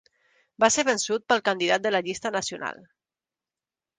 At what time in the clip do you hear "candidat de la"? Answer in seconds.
1.51-2.01